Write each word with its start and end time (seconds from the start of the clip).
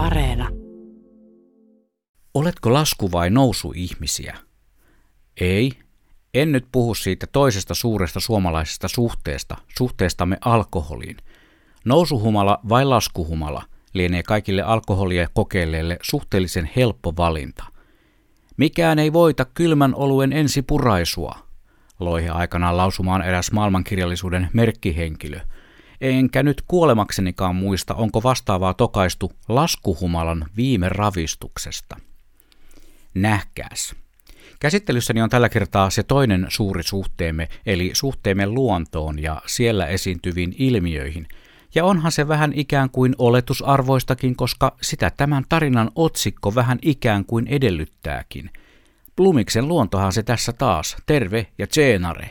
Areena. 0.00 0.48
Oletko 2.34 2.72
lasku- 2.72 3.12
vai 3.12 3.30
nousu-ihmisiä? 3.30 4.36
Ei, 5.40 5.72
en 6.34 6.52
nyt 6.52 6.66
puhu 6.72 6.94
siitä 6.94 7.26
toisesta 7.26 7.74
suuresta 7.74 8.20
suomalaisesta 8.20 8.88
suhteesta, 8.88 9.56
suhteestamme 9.78 10.38
alkoholiin. 10.44 11.16
Nousuhumala 11.84 12.60
vai 12.68 12.84
laskuhumala 12.84 13.62
lienee 13.94 14.22
kaikille 14.22 14.62
alkoholia 14.62 15.28
kokeilleille 15.34 15.98
suhteellisen 16.02 16.70
helppo 16.76 17.12
valinta. 17.16 17.64
Mikään 18.56 18.98
ei 18.98 19.12
voita 19.12 19.44
kylmän 19.44 19.94
oluen 19.94 20.32
ensipuraisua, 20.32 21.38
loihe 21.98 22.28
aikanaan 22.28 22.76
lausumaan 22.76 23.22
eräs 23.22 23.52
maailmankirjallisuuden 23.52 24.48
merkkihenkilö. 24.52 25.40
Enkä 26.00 26.42
nyt 26.42 26.62
kuolemaksenikaan 26.68 27.56
muista, 27.56 27.94
onko 27.94 28.22
vastaavaa 28.22 28.74
tokaistu 28.74 29.32
laskuhumalan 29.48 30.44
viime 30.56 30.88
ravistuksesta. 30.88 31.96
Nähkääs. 33.14 33.94
Käsittelyssäni 34.60 35.22
on 35.22 35.30
tällä 35.30 35.48
kertaa 35.48 35.90
se 35.90 36.02
toinen 36.02 36.46
suuri 36.48 36.82
suhteemme, 36.82 37.48
eli 37.66 37.90
suhteemme 37.92 38.46
luontoon 38.46 39.22
ja 39.22 39.42
siellä 39.46 39.86
esiintyviin 39.86 40.54
ilmiöihin. 40.58 41.28
Ja 41.74 41.84
onhan 41.84 42.12
se 42.12 42.28
vähän 42.28 42.52
ikään 42.54 42.90
kuin 42.90 43.14
oletusarvoistakin, 43.18 44.36
koska 44.36 44.76
sitä 44.82 45.10
tämän 45.16 45.44
tarinan 45.48 45.90
otsikko 45.94 46.54
vähän 46.54 46.78
ikään 46.82 47.24
kuin 47.24 47.46
edellyttääkin. 47.46 48.50
Blumiksen 49.16 49.68
luontohan 49.68 50.12
se 50.12 50.22
tässä 50.22 50.52
taas, 50.52 50.96
terve 51.06 51.46
ja 51.58 51.66
tsenare. 51.66 52.30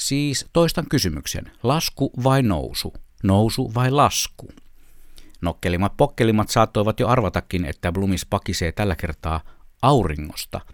Siis 0.00 0.46
toistan 0.52 0.86
kysymyksen, 0.88 1.52
lasku 1.62 2.10
vai 2.24 2.42
nousu? 2.42 2.94
Nousu 3.22 3.72
vai 3.74 3.90
lasku? 3.90 4.48
Nokkelimat 5.40 5.96
pokkelimat 5.96 6.48
saattoivat 6.48 7.00
jo 7.00 7.08
arvatakin, 7.08 7.64
että 7.64 7.92
Blumis 7.92 8.26
pakisee 8.26 8.72
tällä 8.72 8.96
kertaa 8.96 9.40
auringosta– 9.82 10.60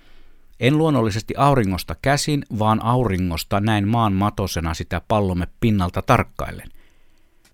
en 0.61 0.79
luonnollisesti 0.79 1.35
auringosta 1.37 1.97
käsin, 2.03 2.43
vaan 2.59 2.85
auringosta 2.85 3.61
näin 3.61 3.89
maan 3.89 4.13
matosena 4.13 4.75
sitä 4.75 5.03
pallomme 5.09 5.47
pinnalta 5.61 6.03
tarkkaillen. 6.03 6.69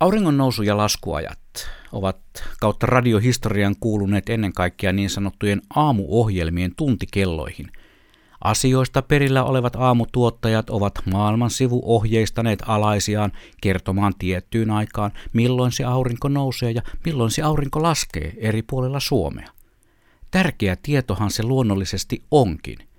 Auringon 0.00 0.36
nousu- 0.36 0.62
ja 0.62 0.76
laskuajat 0.76 1.70
ovat 1.92 2.18
kautta 2.60 2.86
radiohistorian 2.86 3.76
kuuluneet 3.80 4.28
ennen 4.28 4.52
kaikkea 4.52 4.92
niin 4.92 5.10
sanottujen 5.10 5.62
aamuohjelmien 5.76 6.74
tuntikelloihin. 6.76 7.70
Asioista 8.44 9.02
perillä 9.02 9.44
olevat 9.44 9.76
aamutuottajat 9.76 10.70
ovat 10.70 10.94
maailman 11.12 11.50
sivu 11.50 11.82
ohjeistaneet 11.84 12.62
alaisiaan 12.66 13.32
kertomaan 13.60 14.12
tiettyyn 14.18 14.70
aikaan, 14.70 15.12
milloin 15.32 15.72
se 15.72 15.84
aurinko 15.84 16.28
nousee 16.28 16.70
ja 16.70 16.82
milloin 17.04 17.30
se 17.30 17.42
aurinko 17.42 17.82
laskee 17.82 18.34
eri 18.36 18.62
puolilla 18.62 19.00
Suomea. 19.00 19.48
Tärkeä 20.30 20.76
tietohan 20.82 21.30
se 21.30 21.42
luonnollisesti 21.42 22.22
onkin– 22.30 22.78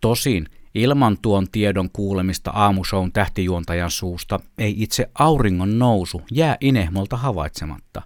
Tosin 0.00 0.46
ilman 0.74 1.18
tuon 1.22 1.46
tiedon 1.52 1.90
kuulemista 1.90 2.50
aamushown 2.50 3.12
tähtijuontajan 3.12 3.90
suusta 3.90 4.40
ei 4.58 4.82
itse 4.82 5.10
auringon 5.14 5.78
nousu 5.78 6.22
jää 6.30 6.56
inehmolta 6.60 7.16
havaitsematta. 7.16 8.02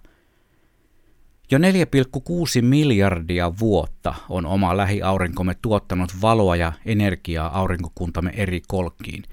Jo 1.51 1.59
4,6 1.59 2.61
miljardia 2.61 3.51
vuotta 3.59 4.13
on 4.29 4.45
oma 4.45 4.77
lähiaurinkomme 4.77 5.55
tuottanut 5.61 6.11
valoa 6.21 6.55
ja 6.55 6.73
energiaa 6.85 7.59
aurinkokuntamme 7.59 8.31
eri 8.35 8.61
kolkkiin. 8.67 9.23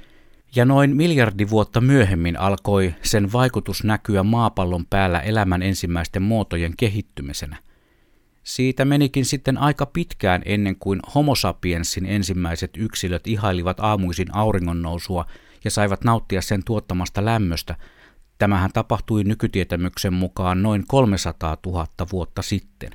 Ja 0.57 0.65
noin 0.65 0.97
miljardi 0.97 1.51
vuotta 1.51 1.81
myöhemmin 1.81 2.41
alkoi 2.41 2.95
sen 3.03 3.33
vaikutus 3.33 3.85
näkyä 3.85 4.23
maapallon 4.23 4.87
päällä 4.91 5.21
elämän 5.21 5.63
ensimmäisten 5.63 6.23
muotojen 6.23 6.73
kehittymisenä. 6.77 7.57
Siitä 8.43 8.85
menikin 8.85 9.25
sitten 9.25 9.59
aika 9.59 9.87
pitkään 9.87 10.43
ennen 10.45 10.77
kuin 10.77 11.01
homo 11.15 11.35
sapiensin 11.35 12.07
ensimmäiset 12.07 12.71
yksilöt 12.77 13.27
ihailivat 13.27 13.81
aamuisin 13.81 14.35
auringonnousua 14.35 15.25
ja 15.65 15.71
saivat 15.71 16.05
nauttia 16.05 16.43
sen 16.43 16.65
tuottamasta 16.65 17.25
lämmöstä. 17.25 17.77
Tämähän 18.39 18.71
tapahtui 18.73 19.25
nykytietämyksen 19.25 20.13
mukaan 20.13 20.63
noin 20.63 20.85
300 20.87 21.57
000 21.67 21.87
vuotta 22.13 22.43
sitten. 22.43 22.91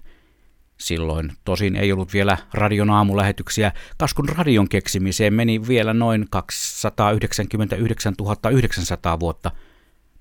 Silloin 0.77 1.31
tosin 1.45 1.75
ei 1.75 1.91
ollut 1.91 2.13
vielä 2.13 2.37
radion 2.53 2.89
aamulähetyksiä, 2.89 3.71
kaskun 3.97 4.29
radion 4.29 4.69
keksimiseen 4.69 5.33
meni 5.33 5.67
vielä 5.67 5.93
noin 5.93 6.27
299 6.29 8.13
900 8.51 9.19
vuotta. 9.19 9.51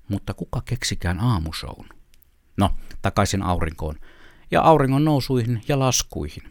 Mutta 0.09 0.33
kuka 0.33 0.61
keksikään 0.65 1.19
aamusoun? 1.19 1.85
No, 2.57 2.69
takaisin 3.01 3.43
aurinkoon 3.43 3.95
ja 4.51 4.61
auringon 4.61 5.05
nousuihin 5.05 5.61
ja 5.67 5.79
laskuihin. 5.79 6.43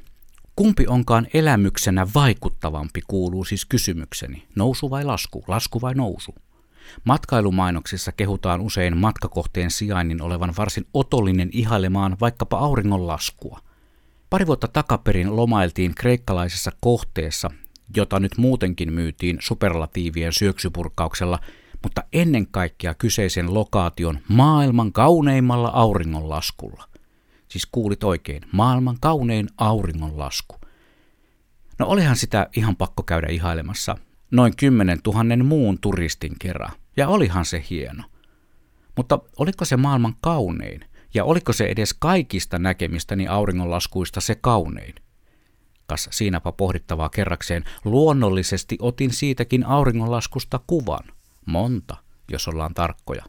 Kumpi 0.57 0.87
onkaan 0.87 1.27
elämyksenä 1.35 2.07
vaikuttavampi, 2.15 3.01
kuuluu 3.07 3.45
siis 3.45 3.65
kysymykseni. 3.65 4.47
Nousu 4.57 4.91
vai 4.91 5.05
lasku, 5.05 5.45
lasku 5.49 5.81
vai 5.81 5.95
nousu? 5.95 6.35
Matkailumainoksissa 7.05 8.13
kehutaan 8.13 8.61
usein 8.61 8.97
matkakohteen 8.97 9.71
sijainnin 9.71 10.23
olevan 10.23 10.55
varsin 10.59 10.87
otollinen 10.95 11.51
ihailemaan 11.53 12.17
vaikkapa 12.21 12.59
auringon 12.59 13.07
laskua. 13.07 13.61
Pari 14.31 14.47
vuotta 14.47 14.69
takaperin 14.69 15.37
lomailtiin 15.37 15.95
kreikkalaisessa 15.95 16.73
kohteessa, 16.81 17.51
jota 17.97 18.21
nyt 18.21 18.39
muutenkin 18.39 18.93
myytiin 18.93 19.39
superlatiivien 19.41 20.33
syöksypurkauksella, 20.33 21.39
mutta 21.83 22.05
ennen 22.13 22.47
kaikkea 22.47 22.95
kyseisen 22.95 23.55
lokaation 23.55 24.19
maailman 24.29 24.93
kauneimmalla 24.93 25.69
auringonlaskulla. 25.69 26.89
Siis 27.49 27.67
kuulit 27.67 28.05
oikein, 28.05 28.43
maailman 28.53 28.97
kaunein 29.01 29.49
auringonlasku. 29.57 30.57
No 31.79 31.87
olihan 31.87 32.17
sitä 32.17 32.49
ihan 32.57 32.77
pakko 32.77 33.03
käydä 33.03 33.27
ihailemassa 33.27 33.97
noin 34.33 34.57
kymmenen 34.57 35.03
tuhannen 35.03 35.45
muun 35.45 35.79
turistin 35.81 36.33
kerran. 36.39 36.73
Ja 36.97 37.09
olihan 37.09 37.45
se 37.45 37.65
hieno. 37.71 38.05
Mutta 38.97 39.19
oliko 39.37 39.65
se 39.65 39.77
maailman 39.77 40.15
kaunein? 40.21 40.85
Ja 41.15 41.25
oliko 41.25 41.53
se 41.53 41.65
edes 41.65 41.95
kaikista 41.95 42.59
näkemistäni 42.59 43.29
auringonlaskuista 43.29 44.21
se 44.21 44.35
kaunein? 44.35 44.95
Kas 45.87 46.09
siinäpä 46.13 46.53
pohdittavaa 46.53 47.09
kerrakseen. 47.09 47.65
Luonnollisesti 47.85 48.77
otin 48.81 49.11
siitäkin 49.11 49.67
auringonlaskusta 49.67 50.61
kuvan. 50.67 51.05
Monta, 51.47 51.97
jos 52.31 52.49
ollaan 52.49 52.75
tarkkoja. 52.75 53.25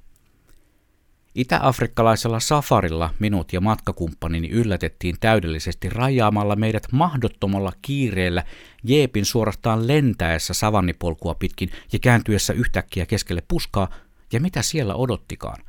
Itä-afrikkalaisella 1.35 2.39
safarilla 2.39 3.09
minut 3.19 3.53
ja 3.53 3.61
matkakumppanini 3.61 4.49
yllätettiin 4.49 5.15
täydellisesti 5.19 5.89
rajaamalla 5.89 6.55
meidät 6.55 6.87
mahdottomalla 6.91 7.73
kiireellä 7.81 8.43
jeepin 8.83 9.25
suorastaan 9.25 9.87
lentäessä 9.87 10.53
savannipolkua 10.53 11.35
pitkin 11.35 11.69
ja 11.93 11.99
kääntyessä 11.99 12.53
yhtäkkiä 12.53 13.05
keskelle 13.05 13.43
puskaa, 13.47 13.89
ja 14.33 14.39
mitä 14.39 14.61
siellä 14.61 14.95
odottikaan. 14.95 15.63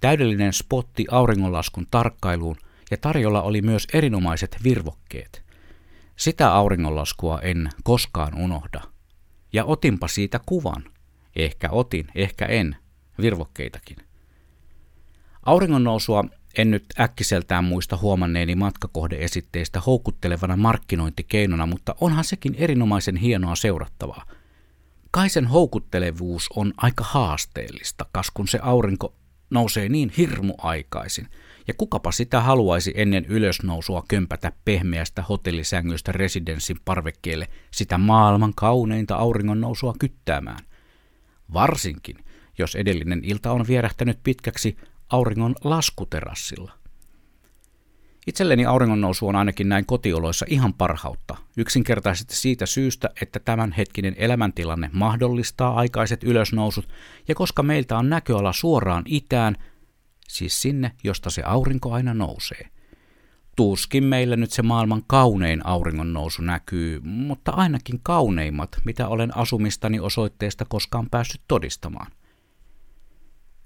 Täydellinen 0.00 0.52
spotti 0.52 1.06
auringonlaskun 1.10 1.86
tarkkailuun, 1.90 2.56
ja 2.90 2.96
tarjolla 2.96 3.42
oli 3.42 3.62
myös 3.62 3.86
erinomaiset 3.92 4.56
virvokkeet. 4.64 5.42
Sitä 6.16 6.52
auringonlaskua 6.52 7.40
en 7.40 7.68
koskaan 7.84 8.34
unohda. 8.34 8.80
Ja 9.52 9.64
otinpa 9.64 10.08
siitä 10.08 10.40
kuvan. 10.46 10.84
Ehkä 11.36 11.70
otin, 11.70 12.06
ehkä 12.14 12.46
en, 12.46 12.76
virvokkeitakin. 13.20 14.05
Auringonnousua 15.46 16.24
en 16.58 16.70
nyt 16.70 16.84
äkkiseltään 17.00 17.64
muista 17.64 17.96
huomanneeni 17.96 18.54
matkakohdeesitteistä 18.54 19.80
houkuttelevana 19.80 20.56
markkinointikeinona, 20.56 21.66
mutta 21.66 21.94
onhan 22.00 22.24
sekin 22.24 22.54
erinomaisen 22.54 23.16
hienoa 23.16 23.56
seurattavaa. 23.56 24.24
Kai 25.10 25.28
sen 25.28 25.46
houkuttelevuus 25.46 26.48
on 26.56 26.72
aika 26.76 27.04
haasteellista, 27.04 28.06
kas 28.12 28.30
kun 28.34 28.48
se 28.48 28.58
aurinko 28.62 29.14
nousee 29.50 29.88
niin 29.88 30.12
hirmu 30.16 30.54
aikaisin. 30.58 31.28
Ja 31.68 31.74
kukapa 31.74 32.12
sitä 32.12 32.40
haluaisi 32.40 32.92
ennen 32.96 33.24
ylösnousua 33.24 34.04
kömpätä 34.08 34.52
pehmeästä 34.64 35.22
hotellisängystä 35.22 36.12
residenssin 36.12 36.76
parvekkeelle 36.84 37.48
sitä 37.70 37.98
maailman 37.98 38.52
kauneinta 38.54 39.16
auringon 39.16 39.60
nousua 39.60 39.94
kyttäämään. 39.98 40.64
Varsinkin, 41.52 42.16
jos 42.58 42.74
edellinen 42.74 43.20
ilta 43.24 43.52
on 43.52 43.66
vierähtänyt 43.68 44.18
pitkäksi 44.22 44.76
auringon 45.10 45.54
laskuterassilla. 45.64 46.72
Itselleni 48.26 48.66
auringonnousu 48.66 49.28
on 49.28 49.36
ainakin 49.36 49.68
näin 49.68 49.86
kotioloissa 49.86 50.46
ihan 50.48 50.74
parhautta, 50.74 51.36
yksinkertaisesti 51.56 52.36
siitä 52.36 52.66
syystä, 52.66 53.10
että 53.22 53.40
tämänhetkinen 53.40 54.14
elämäntilanne 54.18 54.90
mahdollistaa 54.92 55.74
aikaiset 55.74 56.24
ylösnousut, 56.24 56.88
ja 57.28 57.34
koska 57.34 57.62
meiltä 57.62 57.98
on 57.98 58.10
näköala 58.10 58.52
suoraan 58.52 59.02
itään, 59.06 59.56
siis 60.28 60.62
sinne, 60.62 60.92
josta 61.04 61.30
se 61.30 61.42
aurinko 61.42 61.92
aina 61.92 62.14
nousee. 62.14 62.68
Tuskin 63.56 64.04
meillä 64.04 64.36
nyt 64.36 64.50
se 64.50 64.62
maailman 64.62 65.02
kaunein 65.06 65.66
auringonnousu 65.66 66.42
näkyy, 66.42 67.00
mutta 67.00 67.52
ainakin 67.52 68.00
kauneimmat, 68.02 68.76
mitä 68.84 69.08
olen 69.08 69.36
asumistani 69.36 70.00
osoitteesta 70.00 70.64
koskaan 70.68 71.06
päässyt 71.10 71.40
todistamaan– 71.48 72.12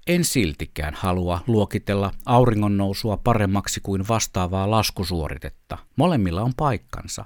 En 0.07 0.23
siltikään 0.23 0.93
halua 0.93 1.41
luokitella 1.47 2.11
auringonnousua 2.25 3.17
paremmaksi 3.17 3.79
kuin 3.83 4.07
vastaavaa 4.07 4.71
laskusuoritetta. 4.71 5.77
Molemmilla 5.95 6.41
on 6.41 6.53
paikkansa. 6.57 7.25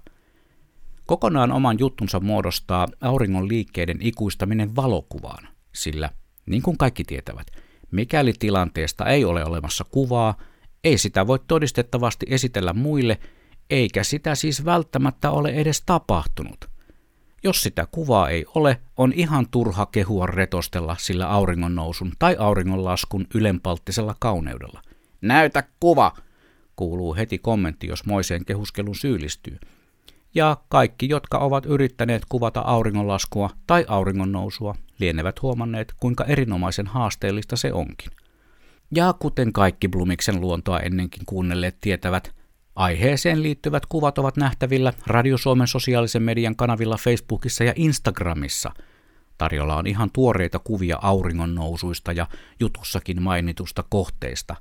Kokonaan 1.05 1.51
oman 1.51 1.79
juttunsa 1.79 2.19
muodostaa 2.19 2.87
auringon 3.01 3.47
liikkeiden 3.47 3.97
ikuistaminen 4.01 4.75
valokuvaan, 4.75 5.47
sillä, 5.75 6.09
niin 6.45 6.61
kuin 6.61 6.77
kaikki 6.77 7.03
tietävät, 7.03 7.47
mikäli 7.91 8.33
tilanteesta 8.39 9.05
ei 9.05 9.25
ole 9.25 9.45
olemassa 9.45 9.85
kuvaa, 9.91 10.37
ei 10.83 10.97
sitä 10.97 11.27
voi 11.27 11.39
todistettavasti 11.47 12.25
esitellä 12.29 12.73
muille, 12.73 13.19
eikä 13.69 14.03
sitä 14.03 14.35
siis 14.35 14.65
välttämättä 14.65 15.31
ole 15.31 15.49
edes 15.49 15.81
tapahtunut– 15.85 16.65
jos 17.45 17.61
sitä 17.61 17.87
kuvaa 17.91 18.29
ei 18.29 18.45
ole, 18.55 18.81
on 18.97 19.13
ihan 19.15 19.49
turha 19.51 19.85
kehua 19.85 20.25
retostella 20.25 20.95
sillä 20.99 21.29
auringonnousun 21.29 22.11
tai 22.19 22.35
auringonlaskun 22.39 23.27
ylenpalttisella 23.33 24.15
kauneudella. 24.19 24.81
Näytä 25.21 25.63
kuva, 25.79 26.11
kuuluu 26.75 27.15
heti 27.15 27.37
kommentti, 27.37 27.87
jos 27.87 28.05
moiseen 28.05 28.45
kehuskelun 28.45 28.95
syyllistyy. 28.95 29.57
Ja 30.35 30.57
kaikki, 30.69 31.09
jotka 31.09 31.37
ovat 31.37 31.65
yrittäneet 31.65 32.23
kuvata 32.29 32.61
auringonlaskua 32.61 33.49
tai 33.67 33.85
auringonnousua, 33.87 34.75
lienevät 34.99 35.41
huomanneet, 35.41 35.93
kuinka 35.99 36.23
erinomaisen 36.23 36.87
haasteellista 36.87 37.55
se 37.55 37.73
onkin. 37.73 38.11
Ja 38.95 39.13
kuten 39.13 39.53
kaikki 39.53 39.87
Blumiksen 39.87 40.41
luontoa 40.41 40.79
ennenkin 40.79 41.23
kuunnelleet 41.25 41.77
tietävät, 41.81 42.35
Aiheeseen 42.75 43.43
liittyvät 43.43 43.85
kuvat 43.85 44.17
ovat 44.17 44.37
nähtävillä 44.37 44.93
Radio 45.07 45.37
Suomen 45.37 45.67
sosiaalisen 45.67 46.23
median 46.23 46.55
kanavilla 46.55 46.97
Facebookissa 46.97 47.63
ja 47.63 47.73
Instagramissa. 47.75 48.71
Tarjolla 49.37 49.75
on 49.75 49.87
ihan 49.87 50.09
tuoreita 50.13 50.59
kuvia 50.59 50.99
auringon 51.01 51.55
nousuista 51.55 52.11
ja 52.11 52.27
jutussakin 52.59 53.21
mainitusta 53.21 53.83
kohteista. 53.89 54.55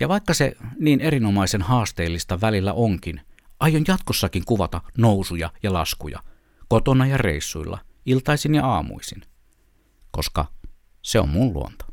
Ja 0.00 0.08
vaikka 0.08 0.34
se 0.34 0.56
niin 0.78 1.00
erinomaisen 1.00 1.62
haasteellista 1.62 2.40
välillä 2.40 2.72
onkin, 2.72 3.20
aion 3.60 3.84
jatkossakin 3.88 4.44
kuvata 4.44 4.80
nousuja 4.98 5.50
ja 5.62 5.72
laskuja, 5.72 6.22
kotona 6.68 7.06
ja 7.06 7.16
reissuilla, 7.18 7.78
iltaisin 8.06 8.54
ja 8.54 8.66
aamuisin, 8.66 9.22
koska 10.10 10.46
se 11.02 11.20
on 11.20 11.28
mun 11.28 11.52
luonto. 11.52 11.87